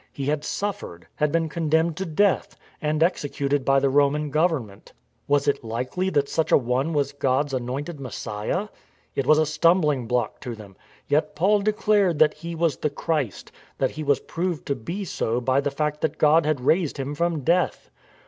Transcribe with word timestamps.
He 0.11 0.25
had 0.25 0.43
suffered, 0.43 1.05
had 1.17 1.31
been 1.31 1.47
condemned 1.47 1.95
to 1.97 2.07
death, 2.07 2.55
and 2.81 3.03
executed 3.03 3.63
by 3.63 3.79
the 3.79 3.91
Roman 3.91 4.31
Government. 4.31 4.93
Was 5.27 5.47
it 5.47 5.63
likely 5.63 6.09
that 6.09 6.27
such 6.27 6.51
a 6.51 6.57
one 6.57 6.91
was 6.93 7.11
God's 7.11 7.53
anointed 7.53 7.99
Messiah? 7.99 8.69
It 9.13 9.27
was 9.27 9.37
a 9.37 9.45
stumbling 9.45 10.07
block 10.07 10.39
to 10.39 10.55
them. 10.55 10.75
Yet 11.07 11.35
Paul 11.35 11.61
declared 11.61 12.17
that 12.17 12.33
He 12.33 12.55
was 12.55 12.77
the 12.77 12.89
Christ, 12.89 13.51
that 13.77 13.91
He 13.91 14.01
was 14.03 14.21
proved 14.21 14.65
to 14.65 14.75
be 14.75 15.05
so 15.05 15.39
by 15.39 15.61
the 15.61 15.69
fact 15.69 16.01
that 16.01 16.17
God 16.17 16.47
had 16.47 16.61
raised 16.61 16.97
Him 16.97 17.13
from 17.13 17.41
death. 17.41 17.91